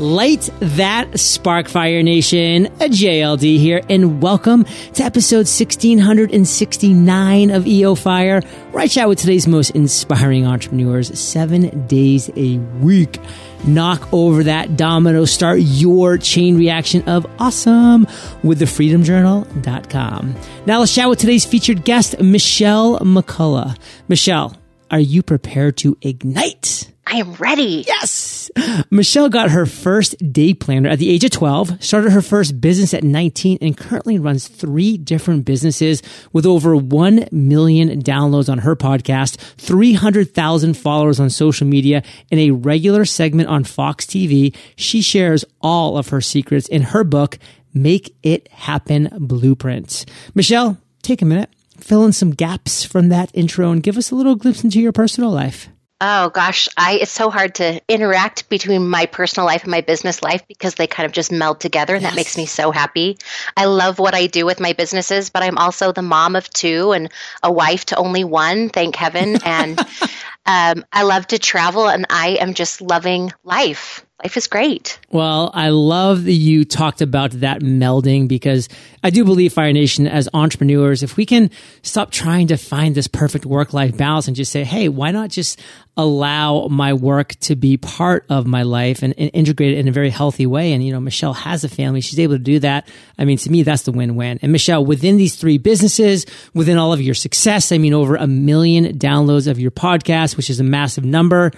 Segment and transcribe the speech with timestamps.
[0.00, 8.40] Light that Sparkfire Nation, a JLD here, and welcome to episode 1669 of EO Fire,
[8.72, 13.20] where I chat with today's most inspiring entrepreneurs seven days a week.
[13.68, 18.08] Knock over that domino, start your chain reaction of awesome
[18.42, 20.34] with thefreedomjournal.com.
[20.66, 23.78] Now let's chat with today's featured guest, Michelle McCullough.
[24.08, 24.56] Michelle,
[24.90, 26.93] are you prepared to ignite?
[27.06, 27.84] I am ready.
[27.86, 28.50] Yes.
[28.90, 32.94] Michelle got her first day planner at the age of 12, started her first business
[32.94, 38.74] at 19, and currently runs three different businesses with over 1 million downloads on her
[38.74, 44.54] podcast, 300,000 followers on social media, and a regular segment on Fox TV.
[44.76, 47.38] She shares all of her secrets in her book,
[47.74, 50.06] Make It Happen Blueprint.
[50.34, 54.14] Michelle, take a minute, fill in some gaps from that intro, and give us a
[54.14, 55.68] little glimpse into your personal life.
[56.00, 60.22] Oh gosh, I it's so hard to interact between my personal life and my business
[60.22, 62.12] life because they kind of just meld together and yes.
[62.12, 63.16] that makes me so happy.
[63.56, 66.92] I love what I do with my businesses, but I'm also the mom of two
[66.92, 67.10] and
[67.42, 69.78] a wife to only one, thank heaven, and
[70.46, 75.00] um, I love to travel and I am just loving life life is great.
[75.10, 78.68] Well, I love that you talked about that melding because
[79.02, 81.50] I do believe Fire Nation as entrepreneurs, if we can
[81.82, 85.30] stop trying to find this perfect work life balance and just say, hey, why not
[85.30, 85.60] just
[85.96, 89.92] allow my work to be part of my life and, and, integrate it in a
[89.92, 90.72] very healthy way.
[90.72, 92.00] And, you know, Michelle has a family.
[92.00, 92.88] She's able to do that.
[93.16, 94.40] I mean, to me, that's the win-win.
[94.42, 98.26] And Michelle, within these three businesses, within all of your success, I mean, over a
[98.26, 101.52] million downloads of your podcast, which is a massive number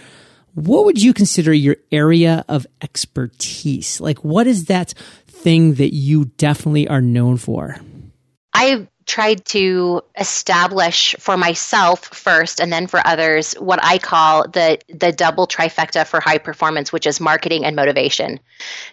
[0.57, 4.01] what would you consider your area of expertise?
[4.01, 4.95] Like, what is that
[5.27, 7.77] thing that you definitely are known for?
[8.55, 14.79] I tried to establish for myself first and then for others what I call the
[14.89, 18.41] the double trifecta for high performance which is marketing and motivation.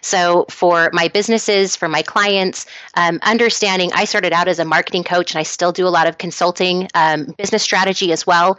[0.02, 5.02] So for my businesses, for my clients, um, understanding I started out as a marketing
[5.02, 8.58] coach and I still do a lot of consulting, um, business strategy as well.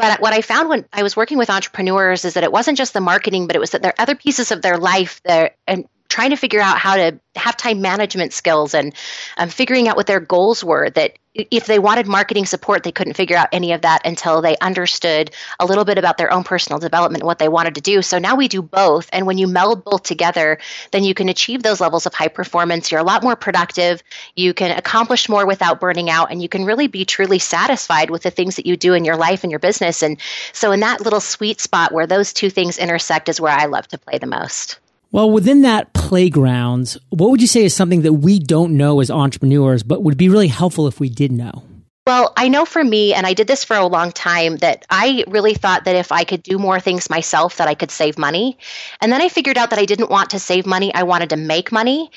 [0.00, 2.94] But what I found when I was working with entrepreneurs is that it wasn't just
[2.94, 5.86] the marketing, but it was that there are other pieces of their life that and
[6.10, 8.92] trying to figure out how to have time management skills and
[9.38, 13.14] um, figuring out what their goals were that if they wanted marketing support they couldn't
[13.14, 16.80] figure out any of that until they understood a little bit about their own personal
[16.80, 18.02] development and what they wanted to do.
[18.02, 19.08] So now we do both.
[19.12, 20.58] And when you meld both together
[20.90, 22.90] then you can achieve those levels of high performance.
[22.90, 24.02] You're a lot more productive.
[24.34, 26.32] You can accomplish more without burning out.
[26.32, 29.16] And you can really be truly satisfied with the things that you do in your
[29.16, 30.02] life and your business.
[30.02, 30.18] And
[30.52, 33.86] so in that little sweet spot where those two things intersect is where i love
[33.88, 34.78] to play the most
[35.12, 39.10] well, within that playground, what would you say is something that we don't know as
[39.10, 41.64] entrepreneurs, but would be really helpful if we did know?
[42.06, 45.22] Well, I know for me, and I did this for a long time, that I
[45.28, 48.58] really thought that if I could do more things myself, that I could save money.
[49.00, 51.36] And then I figured out that I didn't want to save money, I wanted to
[51.36, 52.10] make money.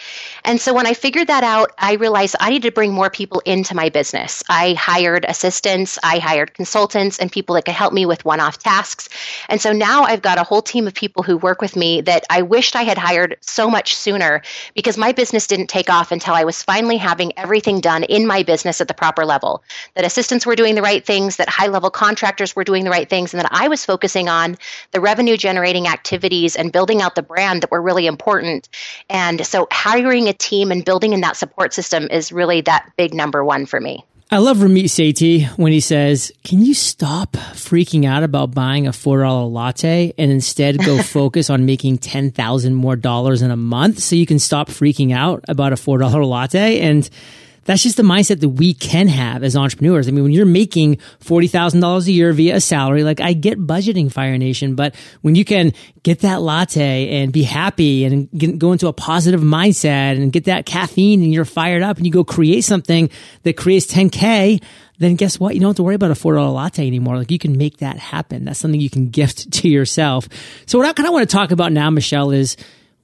[0.46, 3.42] And so when I figured that out, I realized I needed to bring more people
[3.46, 4.42] into my business.
[4.50, 8.58] I hired assistants, I hired consultants, and people that could help me with one off
[8.58, 9.10] tasks.
[9.48, 12.24] And so now I've got a whole team of people who work with me that
[12.32, 14.42] I wished I had hired so much sooner
[14.74, 18.42] because my business didn't take off until I was finally having everything done in my
[18.42, 19.62] business at the proper level
[19.96, 23.10] that assistants were doing the right things, that high level contractors were doing the right
[23.10, 24.58] things, and that I was focusing on
[24.92, 28.70] the revenue generating activities and building out the brand that were really important.
[29.10, 33.14] And so hiring a team and building in that support system is really that big
[33.14, 34.06] number one for me.
[34.34, 38.92] I love Ramit Sethi when he says, Can you stop freaking out about buying a
[38.92, 44.16] $4 latte and instead go focus on making 10,000 more dollars in a month so
[44.16, 46.80] you can stop freaking out about a $4 latte?
[46.80, 47.08] And
[47.66, 50.08] that's just the mindset that we can have as entrepreneurs.
[50.08, 54.12] I mean, when you're making $40,000 a year via a salary, like I get budgeting
[54.12, 55.74] Fire Nation, but when you can
[56.04, 60.46] get that latte and be happy and get, go into a positive mindset and get
[60.46, 63.10] that caffeine and you're fired up and you go create something
[63.44, 64.62] that creates 10K,
[65.00, 65.54] then guess what?
[65.54, 67.18] You don't have to worry about a $4 latte anymore.
[67.18, 68.46] Like you can make that happen.
[68.46, 70.28] That's something you can gift to yourself.
[70.66, 72.58] So what I kind of want to talk about now, Michelle, is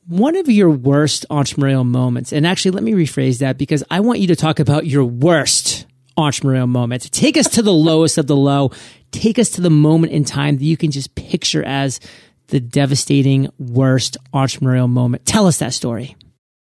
[0.10, 4.20] one of your worst entrepreneurial moments, and actually, let me rephrase that because I want
[4.20, 5.86] you to talk about your worst
[6.18, 7.12] entrepreneurial moment.
[7.12, 8.72] Take us to the lowest of the low.
[9.12, 12.00] Take us to the moment in time that you can just picture as
[12.48, 15.28] the devastating worst entrepreneurial moment.
[15.28, 16.16] Tell us that story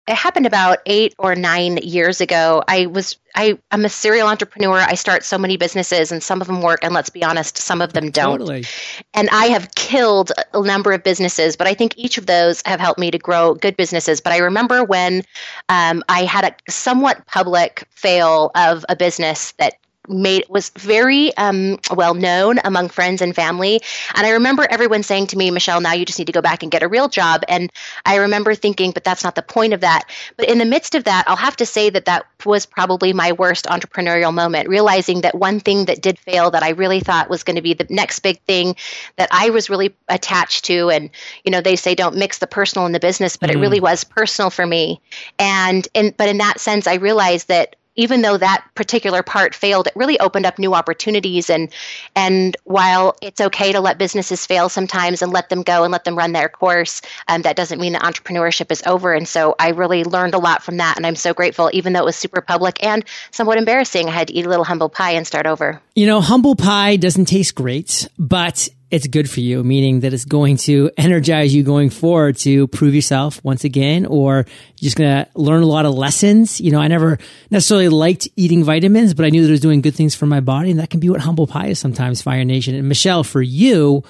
[0.08, 2.64] it happened about eight or nine years ago.
[2.66, 4.78] I was I I'm a serial entrepreneur.
[4.78, 7.82] I start so many businesses, and some of them work, and let's be honest, some
[7.82, 8.38] of them don't.
[8.38, 8.64] Totally.
[9.12, 12.81] And I have killed a number of businesses, but I think each of those have
[12.81, 14.22] helped me to grow good businesses.
[14.22, 15.25] But I remember when
[15.69, 19.75] um, I had a somewhat public fail of a business that
[20.08, 23.81] made was very um, well known among friends and family.
[24.14, 26.62] And I remember everyone saying to me, Michelle, now you just need to go back
[26.62, 27.43] and get a real job.
[27.49, 27.70] And
[28.05, 30.05] I remember thinking, but that's not the point of that.
[30.37, 33.32] But in the midst of that, I'll have to say that that was probably my
[33.32, 37.43] worst entrepreneurial moment, realizing that one thing that did fail that I really thought was
[37.43, 38.76] going to be the next big thing
[39.16, 40.90] that I was really attached to.
[40.90, 41.11] And,
[41.44, 43.54] you know, they say don't mix the personal and the business, but mm.
[43.54, 45.00] it really was personal for me.
[45.38, 49.88] And, and, but in that sense, I realized that even though that particular part failed,
[49.88, 51.50] it really opened up new opportunities.
[51.50, 51.68] And
[52.14, 56.04] and while it's okay to let businesses fail sometimes and let them go and let
[56.04, 59.12] them run their course, um, that doesn't mean that entrepreneurship is over.
[59.12, 61.70] And so I really learned a lot from that, and I'm so grateful.
[61.72, 64.64] Even though it was super public and somewhat embarrassing, I had to eat a little
[64.64, 65.82] humble pie and start over.
[65.96, 70.25] You know, humble pie doesn't taste great, but it's good for you, meaning that it's
[70.25, 74.46] going to energize you going forward to prove yourself once again, or
[74.76, 76.61] just going to learn a lot of lessons.
[76.61, 77.19] You know, I never
[77.50, 80.40] necessarily liked eating vitamins, but I knew that it was doing good things for my
[80.40, 80.70] body.
[80.70, 82.75] And that can be what humble pie is sometimes, Fire Nation.
[82.75, 84.05] And Michelle, for you,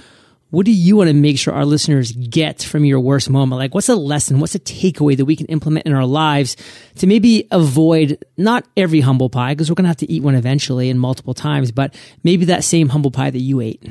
[0.51, 3.59] what do you want to make sure our listeners get from your worst moment?
[3.59, 4.39] Like, what's a lesson?
[4.39, 6.57] What's a takeaway that we can implement in our lives
[6.97, 10.37] to maybe avoid not every humble pie, because we're going to have to eat one
[10.37, 13.83] eventually and multiple times, but maybe that same humble pie that you ate?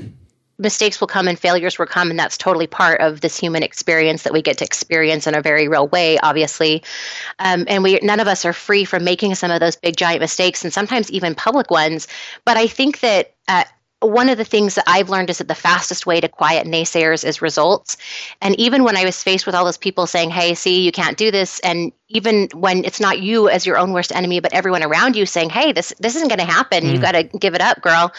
[0.60, 4.24] Mistakes will come and failures will come and that's totally part of this human experience
[4.24, 6.84] that we get to experience in a very real way obviously.
[7.40, 10.22] Um, and we none of us are free from making some of those big giant
[10.22, 12.08] mistakes and sometimes even public ones.
[12.46, 13.64] But i think that uh,
[14.02, 17.26] one of the things that I've learned is that the fastest way to quiet naysayers
[17.26, 17.98] is results.
[18.42, 21.18] And even when I was faced with all those people saying, hey, see, you can't
[21.18, 24.84] do this, and even when it's not you as your own worst enemy, but everyone
[24.84, 26.94] around you saying, hey, this, this isn't going to happen, mm.
[26.94, 28.14] you got to give it up, girl,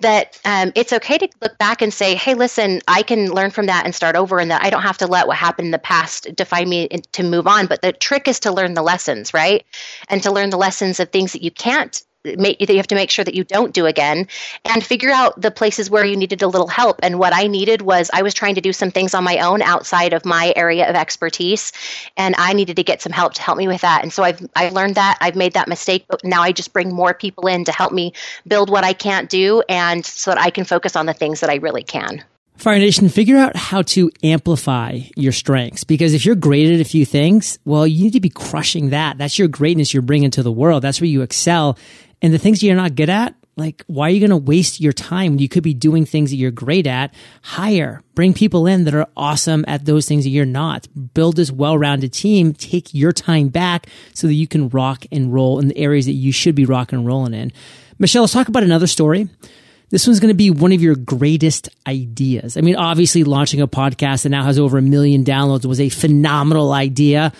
[0.00, 3.66] that um, it's okay to look back and say, hey, listen, I can learn from
[3.66, 5.78] that and start over, and that I don't have to let what happened in the
[5.78, 7.66] past define me to move on.
[7.66, 9.64] But the trick is to learn the lessons, right?
[10.08, 13.10] And to learn the lessons of things that you can't that you have to make
[13.10, 14.28] sure that you don't do again
[14.64, 17.82] and figure out the places where you needed a little help and what i needed
[17.82, 20.88] was i was trying to do some things on my own outside of my area
[20.88, 21.72] of expertise
[22.16, 24.40] and i needed to get some help to help me with that and so i've
[24.54, 27.64] i've learned that i've made that mistake but now i just bring more people in
[27.64, 28.12] to help me
[28.46, 31.48] build what i can't do and so that i can focus on the things that
[31.48, 32.22] i really can
[32.60, 36.84] Fire Nation, figure out how to amplify your strengths because if you're great at a
[36.84, 39.16] few things, well, you need to be crushing that.
[39.16, 40.82] That's your greatness you're bringing to the world.
[40.82, 41.78] That's where you excel.
[42.22, 44.92] And the things you're not good at, like, why are you going to waste your
[44.92, 47.12] time you could be doing things that you're great at?
[47.42, 50.88] Hire, bring people in that are awesome at those things that you're not.
[51.14, 52.54] Build this well-rounded team.
[52.54, 56.12] Take your time back so that you can rock and roll in the areas that
[56.12, 57.52] you should be rock and rolling in.
[57.98, 59.28] Michelle, let's talk about another story.
[59.90, 62.56] This one's going to be one of your greatest ideas.
[62.56, 65.88] I mean, obviously launching a podcast that now has over a million downloads was a
[65.88, 67.32] phenomenal idea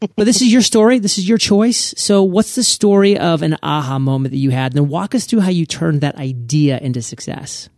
[0.00, 0.98] but this is your story.
[0.98, 1.94] This is your choice.
[1.96, 4.72] So what's the story of an aha moment that you had?
[4.72, 7.68] And then walk us through how you turned that idea into success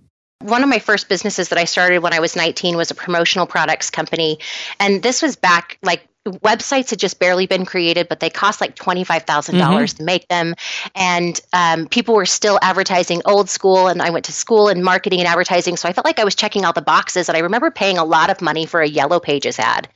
[0.43, 3.47] one of my first businesses that I started when I was 19 was a promotional
[3.47, 4.39] products company.
[4.79, 8.77] And this was back like websites had just barely been created, but they cost like
[8.77, 9.59] $25,000 mm-hmm.
[9.59, 10.55] dollars to make them.
[10.95, 13.89] And um, people were still advertising old school.
[13.89, 15.77] And I went to school in marketing and advertising.
[15.77, 17.29] So I felt like I was checking all the boxes.
[17.29, 19.89] And I remember paying a lot of money for a Yellow Pages ad.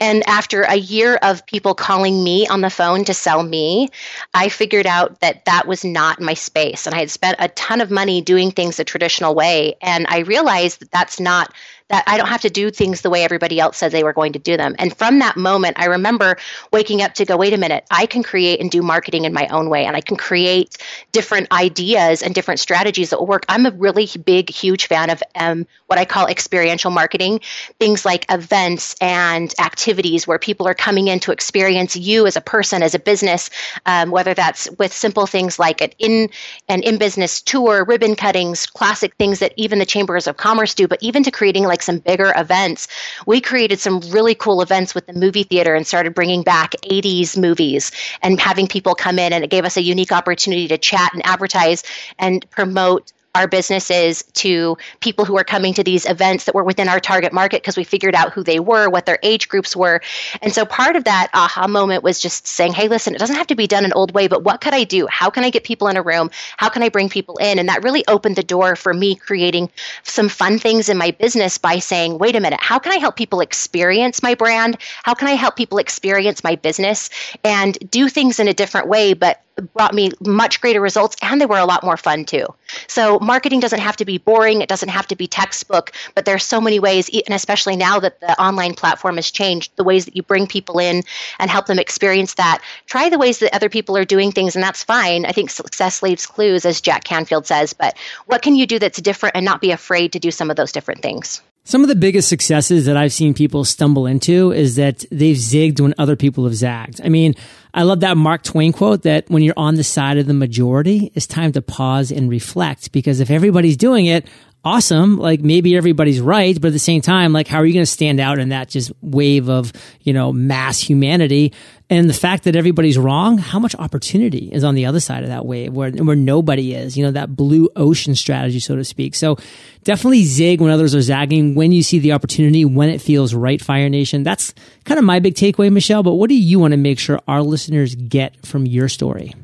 [0.00, 3.90] And after a year of people calling me on the phone to sell me,
[4.32, 6.86] I figured out that that was not my space.
[6.86, 9.76] And I had spent a ton of money doing things the traditional way.
[9.82, 11.52] And I realized that that's not
[11.90, 14.32] that I don't have to do things the way everybody else says they were going
[14.32, 14.74] to do them.
[14.78, 16.36] And from that moment, I remember
[16.72, 19.46] waking up to go, wait a minute, I can create and do marketing in my
[19.48, 20.78] own way, and I can create
[21.12, 23.44] different ideas and different strategies that will work.
[23.48, 27.40] I'm a really big, huge fan of um, what I call experiential marketing,
[27.80, 32.40] things like events and activities where people are coming in to experience you as a
[32.40, 33.50] person, as a business,
[33.86, 36.30] um, whether that's with simple things like an in
[36.68, 40.86] an in business tour, ribbon cuttings, classic things that even the chambers of commerce do,
[40.86, 42.88] but even to creating like some bigger events.
[43.26, 47.36] We created some really cool events with the movie theater and started bringing back 80s
[47.36, 51.12] movies and having people come in and it gave us a unique opportunity to chat
[51.12, 51.82] and advertise
[52.18, 56.88] and promote our businesses to people who are coming to these events that were within
[56.88, 60.00] our target market because we figured out who they were, what their age groups were.
[60.42, 63.46] And so part of that aha moment was just saying, hey, listen, it doesn't have
[63.48, 65.06] to be done an old way, but what could I do?
[65.06, 66.30] How can I get people in a room?
[66.56, 67.58] How can I bring people in?
[67.58, 69.70] And that really opened the door for me creating
[70.02, 73.16] some fun things in my business by saying, wait a minute, how can I help
[73.16, 74.76] people experience my brand?
[75.04, 77.10] How can I help people experience my business
[77.44, 79.40] and do things in a different way, but
[79.74, 82.46] brought me much greater results and they were a lot more fun too.
[82.86, 86.44] So marketing doesn't have to be boring, it doesn't have to be textbook, but there's
[86.44, 90.16] so many ways, and especially now that the online platform has changed, the ways that
[90.16, 91.02] you bring people in
[91.38, 92.62] and help them experience that.
[92.86, 95.26] Try the ways that other people are doing things, and that's fine.
[95.26, 99.00] I think success leaves clues, as Jack Canfield says, but what can you do that's
[99.00, 101.42] different and not be afraid to do some of those different things?
[101.70, 105.80] Some of the biggest successes that I've seen people stumble into is that they've zigged
[105.80, 107.00] when other people have zagged.
[107.04, 107.36] I mean,
[107.72, 111.12] I love that Mark Twain quote that when you're on the side of the majority,
[111.14, 114.26] it's time to pause and reflect because if everybody's doing it,
[114.64, 115.16] awesome.
[115.16, 117.90] Like maybe everybody's right, but at the same time, like how are you going to
[117.90, 121.52] stand out in that just wave of, you know, mass humanity?
[121.88, 125.30] And the fact that everybody's wrong, how much opportunity is on the other side of
[125.30, 129.16] that wave where, where nobody is, you know, that blue ocean strategy, so to speak.
[129.16, 129.38] So
[129.82, 133.60] definitely zig when others are zagging, when you see the opportunity, when it feels right,
[133.60, 134.22] Fire Nation.
[134.22, 136.04] That's kind of my big takeaway, Michelle.
[136.04, 139.34] But what do you want to make sure our listeners get from your story?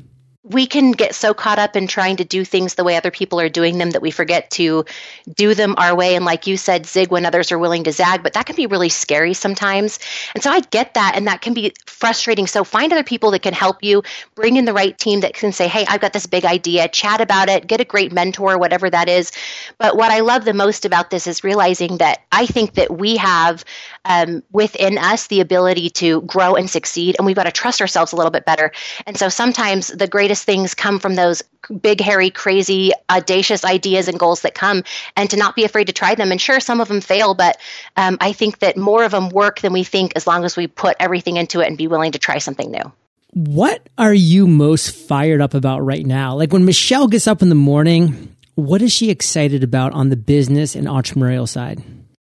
[0.49, 3.39] We can get so caught up in trying to do things the way other people
[3.39, 4.85] are doing them that we forget to
[5.33, 6.15] do them our way.
[6.15, 8.65] And like you said, zig when others are willing to zag, but that can be
[8.65, 9.99] really scary sometimes.
[10.33, 12.47] And so I get that, and that can be frustrating.
[12.47, 14.03] So find other people that can help you,
[14.35, 17.19] bring in the right team that can say, hey, I've got this big idea, chat
[17.19, 19.33] about it, get a great mentor, whatever that is.
[19.77, 23.17] But what I love the most about this is realizing that I think that we
[23.17, 23.65] have
[24.05, 28.13] um, within us the ability to grow and succeed, and we've got to trust ourselves
[28.13, 28.71] a little bit better.
[29.05, 31.43] And so sometimes the greatest things come from those
[31.81, 34.83] big, hairy, crazy, audacious ideas and goals that come,
[35.15, 36.31] and to not be afraid to try them.
[36.31, 37.57] And sure, some of them fail, but
[37.95, 40.67] um, I think that more of them work than we think as long as we
[40.67, 42.91] put everything into it and be willing to try something new.
[43.33, 46.35] What are you most fired up about right now?
[46.35, 50.15] Like when Michelle gets up in the morning, what is she excited about on the
[50.15, 51.83] business and entrepreneurial side?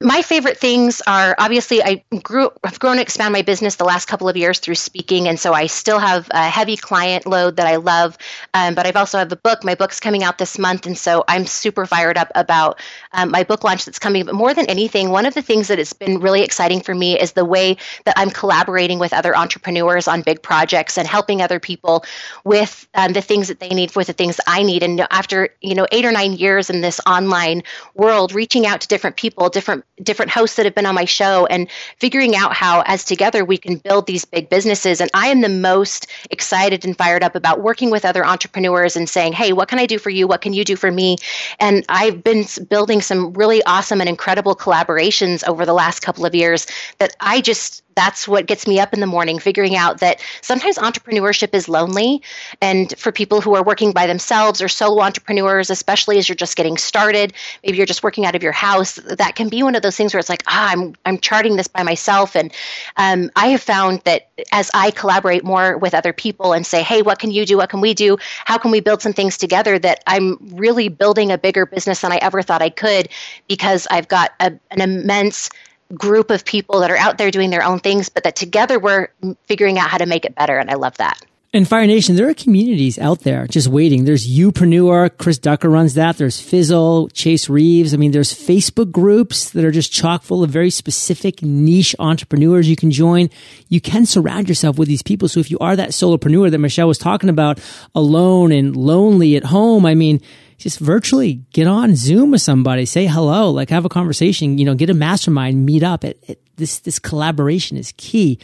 [0.03, 4.07] My favorite things are obviously I grew I've grown to expand my business the last
[4.07, 7.67] couple of years through speaking, and so I still have a heavy client load that
[7.67, 8.19] I love.
[8.55, 9.65] Um, but I've also have a book.
[9.65, 12.81] My book's coming out this month, and so I'm super fired up about
[13.13, 14.25] um, my book launch that's coming.
[14.25, 17.19] But more than anything, one of the things that has been really exciting for me
[17.19, 21.61] is the way that I'm collaborating with other entrepreneurs on big projects and helping other
[21.61, 22.05] people
[22.45, 24.83] with um, the things that they need for the things I need.
[24.83, 27.63] And after you know eight or nine years in this online
[27.95, 31.47] world, reaching out to different people, different different hosts that have been on my show
[31.47, 31.69] and
[31.99, 35.01] figuring out how as together we can build these big businesses.
[35.01, 39.09] And i am the most excited and fired up about working with other entrepreneurs and
[39.09, 40.27] saying hey what can i do for you?
[40.27, 41.17] What can you do for me?
[41.61, 46.35] And i've been building some really awesome and incredible collaborations over the last couple of
[46.35, 46.67] years
[46.99, 50.79] that i just that's what gets me up in the morning, figuring out that sometimes
[50.79, 52.23] entrepreneurship is lonely.
[52.61, 56.57] And for people who are working by themselves or solo entrepreneurs, especially as you're just
[56.57, 57.33] getting started,
[57.65, 60.15] maybe you're just working out of your house, that can be one of those things
[60.15, 62.37] where it's like, ah, I'm, I'm charting this by myself.
[62.37, 62.53] And
[62.97, 67.03] um, I have found that as I collaborate more with other people and say, hey,
[67.03, 67.57] what can you do?
[67.57, 68.19] What can we do?
[68.45, 72.13] How can we build some things together that I'm really building a bigger business than
[72.13, 73.09] I ever thought I could
[73.49, 75.51] because I've got a, an immense
[75.95, 79.09] group of people that are out there doing their own things, but that together we're
[79.47, 80.59] figuring out how to make it better.
[80.59, 81.21] And I love that.
[81.53, 84.07] In Fire Nation, there are communities out there just waiting.
[84.07, 86.17] There's Youpreneur, Chris Ducker runs that.
[86.17, 87.93] There's Fizzle, Chase Reeves.
[87.93, 92.71] I mean, there's Facebook groups that are just chock full of very specific niche entrepreneurs
[92.71, 93.29] you can join.
[93.69, 95.29] You can surround yourself with these people.
[95.29, 97.61] So if you are that solopreneur that Michelle was talking about,
[97.95, 100.23] alone and lonely at home, I mean,
[100.63, 104.75] just virtually get on Zoom with somebody, say hello, like have a conversation, you know,
[104.75, 106.05] get a mastermind, meet up.
[106.05, 108.39] It, it, this, this collaboration is key.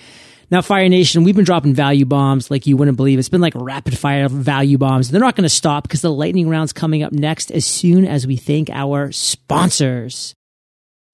[0.51, 3.19] Now, Fire Nation, we've been dropping value bombs like you wouldn't believe.
[3.19, 5.11] It's been like rapid fire value bombs.
[5.11, 8.27] They're not going to stop because the lightning round's coming up next as soon as
[8.27, 10.35] we thank our sponsors.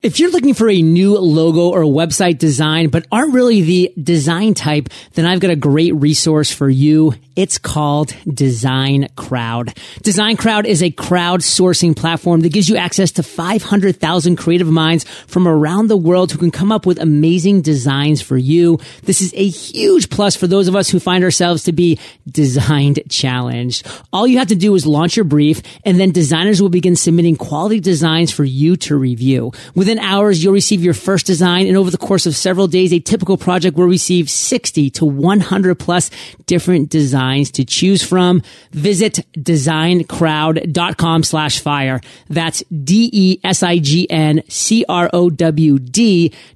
[0.00, 4.54] If you're looking for a new logo or website design, but aren't really the design
[4.54, 7.14] type, then I've got a great resource for you.
[7.36, 9.76] It's called DesignCrowd.
[10.02, 15.48] Design Crowd is a crowdsourcing platform that gives you access to 500,000 creative minds from
[15.48, 18.78] around the world who can come up with amazing designs for you.
[19.02, 21.98] This is a huge plus for those of us who find ourselves to be
[22.30, 23.84] designed challenged.
[24.12, 27.34] All you have to do is launch your brief and then designers will begin submitting
[27.34, 29.50] quality designs for you to review.
[29.74, 33.00] Within hours, you'll receive your first design, and over the course of several days, a
[33.00, 36.10] typical project will receive 60 to 100 plus
[36.46, 38.42] different designs to choose from.
[38.72, 42.00] Visit designcrowd.com slash fire.
[42.28, 43.34] That's D-E-S-I-G-N-C-R-O-W-D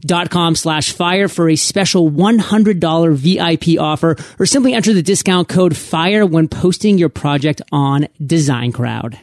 [0.00, 5.48] dot com slash fire for a special $100 VIP offer, or simply enter the discount
[5.48, 9.18] code FIRE when posting your project on DesignCrowd.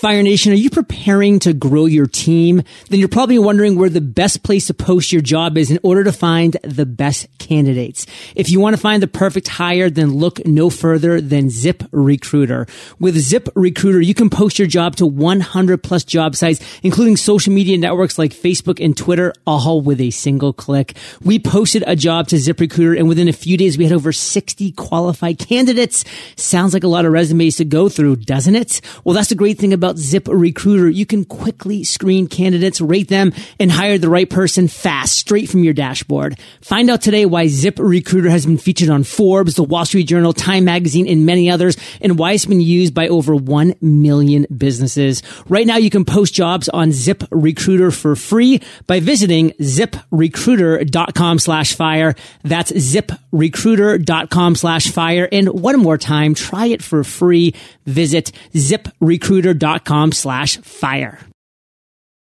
[0.00, 2.62] Fire Nation, are you preparing to grow your team?
[2.88, 6.04] Then you're probably wondering where the best place to post your job is in order
[6.04, 8.06] to find the best candidates.
[8.36, 12.68] If you want to find the perfect hire, then look no further than ZipRecruiter.
[13.00, 17.76] With ZipRecruiter, you can post your job to 100 plus job sites, including social media
[17.76, 20.96] networks like Facebook and Twitter, all with a single click.
[21.24, 24.70] We posted a job to ZipRecruiter and within a few days we had over 60
[24.72, 26.04] qualified candidates.
[26.36, 28.80] Sounds like a lot of resumes to go through, doesn't it?
[29.02, 30.94] Well, that's the great thing about ZipRecruiter.
[30.94, 35.64] You can quickly screen candidates, rate them, and hire the right person fast, straight from
[35.64, 36.38] your dashboard.
[36.60, 40.64] Find out today why ZipRecruiter has been featured on Forbes, the Wall Street Journal, Time
[40.64, 45.22] Magazine, and many others, and why it's been used by over 1 million businesses.
[45.48, 52.14] Right now, you can post jobs on ZipRecruiter for free by visiting ziprecruiter.com slash fire.
[52.42, 55.28] That's ziprecruiter.com slash fire.
[55.30, 57.54] And one more time, try it for free.
[57.86, 59.67] Visit ziprecruiter.com
[60.12, 61.18] slash fire.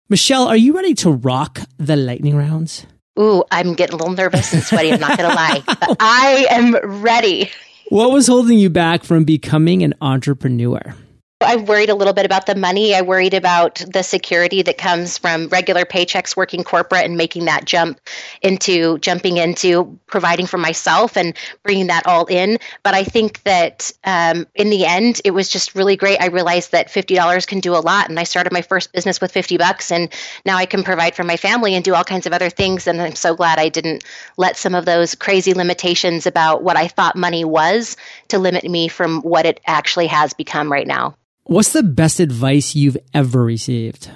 [0.09, 2.85] Michelle, are you ready to rock the lightning rounds?
[3.19, 4.91] Ooh, I'm getting a little nervous and sweaty.
[4.91, 7.49] I'm not going to lie, but I am ready.
[7.89, 10.95] What was holding you back from becoming an entrepreneur?
[11.41, 12.95] I worried a little bit about the money.
[12.95, 17.65] I worried about the security that comes from regular paychecks working corporate and making that
[17.65, 17.99] jump
[18.41, 22.57] into jumping into providing for myself and bringing that all in.
[22.83, 26.21] But I think that um, in the end, it was just really great.
[26.21, 28.07] I realized that $50 can do a lot.
[28.09, 29.91] And I started my first business with 50 bucks.
[29.91, 30.13] And
[30.45, 32.87] now I can provide for my family and do all kinds of other things.
[32.87, 34.05] And I'm so glad I didn't
[34.37, 37.97] let some of those crazy limitations about what I thought money was
[38.29, 41.15] to limit me from what it actually has become right now.
[41.47, 44.09] What's the best advice you've ever received?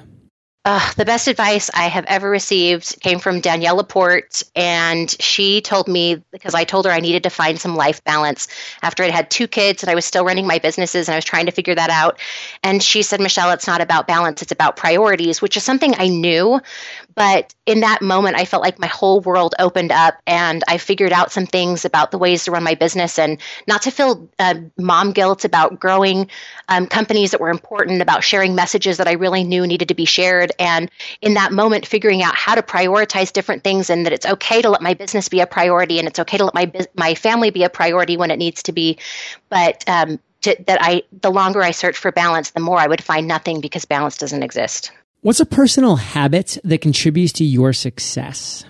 [0.71, 5.87] Uh, the best advice I have ever received came from Danielle LaPorte, and she told
[5.87, 8.47] me because I told her I needed to find some life balance
[8.83, 11.25] after I'd had two kids and I was still running my businesses and I was
[11.25, 12.19] trying to figure that out.
[12.61, 16.07] And she said, Michelle, it's not about balance, it's about priorities, which is something I
[16.07, 16.61] knew.
[17.15, 21.11] But in that moment, I felt like my whole world opened up and I figured
[21.11, 24.53] out some things about the ways to run my business and not to feel uh,
[24.77, 26.29] mom guilt about growing
[26.69, 30.05] um, companies that were important, about sharing messages that I really knew needed to be
[30.05, 34.25] shared and in that moment, figuring out how to prioritize different things and that it's
[34.25, 37.15] okay to let my business be a priority and it's okay to let my, my
[37.15, 38.99] family be a priority when it needs to be.
[39.49, 43.03] But um, to, that I, the longer I search for balance, the more I would
[43.03, 44.91] find nothing because balance doesn't exist.
[45.21, 48.65] What's a personal habit that contributes to your success?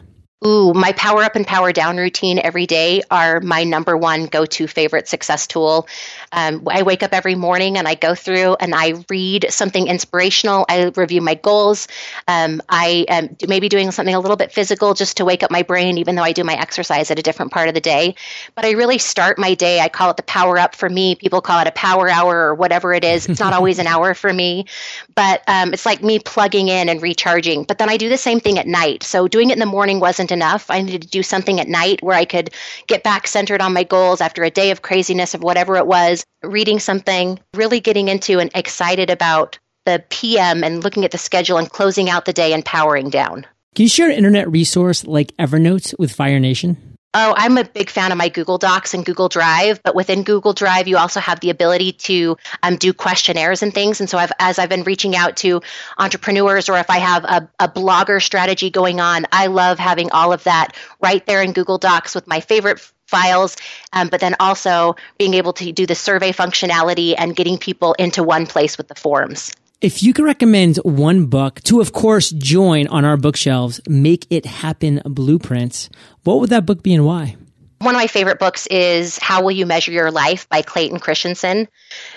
[0.45, 4.45] Ooh, my power up and power down routine every day are my number one go
[4.45, 5.85] to favorite success tool.
[6.31, 10.65] Um, I wake up every morning and I go through and I read something inspirational.
[10.69, 11.89] I review my goals.
[12.25, 15.61] Um, I am maybe doing something a little bit physical just to wake up my
[15.63, 18.15] brain, even though I do my exercise at a different part of the day.
[18.55, 19.81] But I really start my day.
[19.81, 21.15] I call it the power up for me.
[21.15, 23.27] People call it a power hour or whatever it is.
[23.27, 24.67] It's not always an hour for me,
[25.15, 27.63] but um, it's like me plugging in and recharging.
[27.65, 29.03] But then I do the same thing at night.
[29.03, 30.69] So doing it in the morning wasn't wasn't enough.
[30.69, 32.49] I needed to do something at night where I could
[32.87, 36.25] get back centered on my goals after a day of craziness of whatever it was,
[36.43, 41.57] reading something, really getting into and excited about the PM and looking at the schedule
[41.57, 43.45] and closing out the day and powering down.
[43.75, 46.88] Can you share an internet resource like Evernote with Fire Nation?
[47.15, 50.53] Oh, I'm a big fan of my Google Docs and Google Drive, but within Google
[50.53, 53.99] Drive, you also have the ability to um, do questionnaires and things.
[53.99, 55.59] And so, I've, as I've been reaching out to
[55.97, 60.31] entrepreneurs, or if I have a, a blogger strategy going on, I love having all
[60.31, 63.57] of that right there in Google Docs with my favorite files,
[63.91, 68.21] um, but then also being able to do the survey functionality and getting people into
[68.21, 69.51] one place with the forms.
[69.81, 74.45] If you could recommend one book to, of course, join on our bookshelves, Make It
[74.45, 75.89] Happen Blueprints,
[76.25, 77.37] what would that book be and why?
[77.79, 81.69] One of my favorite books is How Will You Measure Your Life by Clayton Christensen.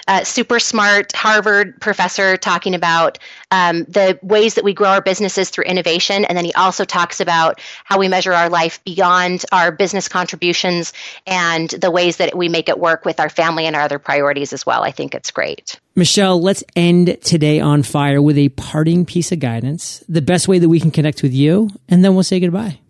[0.08, 3.20] Uh, super smart Harvard professor talking about
[3.52, 6.24] um, the ways that we grow our businesses through innovation.
[6.24, 10.92] And then he also talks about how we measure our life beyond our business contributions
[11.28, 14.52] and the ways that we make it work with our family and our other priorities
[14.52, 14.82] as well.
[14.82, 15.78] I think it's great.
[15.94, 20.58] Michelle, let's end today on fire with a parting piece of guidance, the best way
[20.58, 22.80] that we can connect with you, and then we'll say goodbye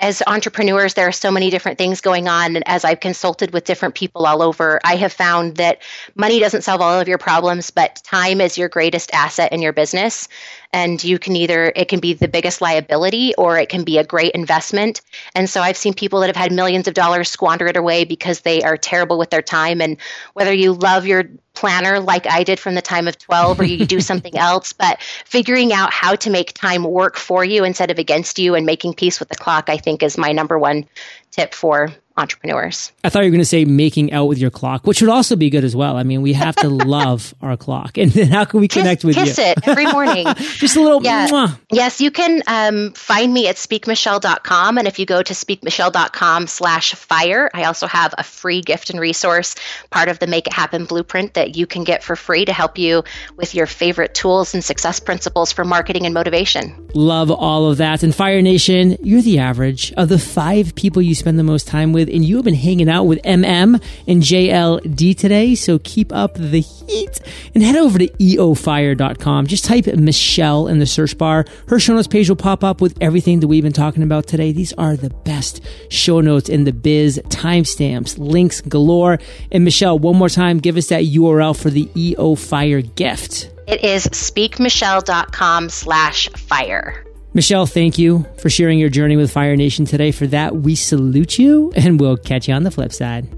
[0.00, 2.54] as entrepreneurs, there are so many different things going on.
[2.54, 5.82] And as I've consulted with different people all over, I have found that
[6.14, 9.72] money doesn't solve all of your problems, but time is your greatest asset in your
[9.72, 10.28] business.
[10.72, 14.04] And you can either, it can be the biggest liability or it can be a
[14.04, 15.00] great investment.
[15.34, 18.62] And so I've seen people that have had millions of dollars squandered away because they
[18.62, 19.80] are terrible with their time.
[19.80, 19.96] And
[20.34, 23.86] whether you love your planner like I did from the time of 12 or you
[23.86, 27.98] do something else, but figuring out how to make time work for you instead of
[27.98, 30.86] against you and making peace with the clock, I think is my number one
[31.30, 32.92] tip for entrepreneurs.
[33.04, 35.36] I thought you were going to say making out with your clock, which would also
[35.36, 35.96] be good as well.
[35.96, 37.96] I mean, we have to love our clock.
[37.96, 39.44] And then how can we connect kiss, with kiss you?
[39.44, 40.26] it every morning.
[40.38, 41.28] Just a little yeah.
[41.28, 41.58] mwah.
[41.70, 44.78] Yes, you can um, find me at speakmichelle.com.
[44.78, 49.00] And if you go to speakmichelle.com slash fire, I also have a free gift and
[49.00, 49.54] resource,
[49.90, 52.78] part of the Make It Happen blueprint that you can get for free to help
[52.78, 53.04] you
[53.36, 56.88] with your favorite tools and success principles for marketing and motivation.
[56.94, 58.02] Love all of that.
[58.02, 61.92] And Fire Nation, you're the average of the five people you spend the most time
[62.08, 62.14] with.
[62.14, 65.54] And you have been hanging out with MM and JLD today.
[65.54, 67.20] So keep up the heat
[67.54, 69.46] and head over to eofire.com.
[69.46, 71.44] Just type Michelle in the search bar.
[71.68, 74.52] Her show notes page will pop up with everything that we've been talking about today.
[74.52, 79.18] These are the best show notes in the biz, timestamps, links galore.
[79.52, 83.50] And Michelle, one more time, give us that URL for the EO Fire gift.
[83.66, 87.04] It is speakmichelle.com slash fire.
[87.38, 90.10] Michelle, thank you for sharing your journey with Fire Nation today.
[90.10, 93.28] For that, we salute you and we'll catch you on the flip side.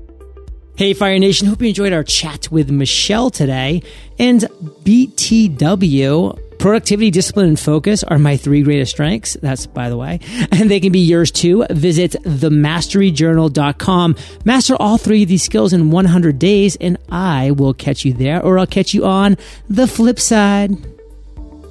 [0.75, 1.47] Hey, Fire Nation.
[1.47, 3.83] Hope you enjoyed our chat with Michelle today.
[4.19, 4.41] And
[4.85, 9.35] BTW, productivity, discipline, and focus are my three greatest strengths.
[9.35, 10.21] That's by the way.
[10.51, 11.67] And they can be yours too.
[11.69, 14.17] Visit themasteryjournal.com.
[14.47, 18.43] Master all three of these skills in 100 days, and I will catch you there
[18.43, 19.37] or I'll catch you on
[19.69, 20.71] the flip side.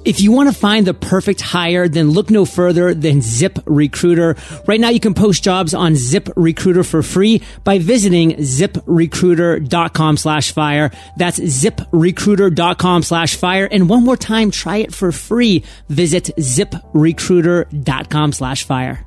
[0.04, 4.66] If you want to find the perfect hire, then look no further than ZipRecruiter.
[4.66, 10.90] Right now you can post jobs on ZipRecruiter for free by visiting ziprecruiter.com slash fire.
[11.18, 13.68] That's ziprecruiter.com slash fire.
[13.70, 15.64] And one more time, try it for free.
[15.88, 19.04] Visit ziprecruiter.com slash fire.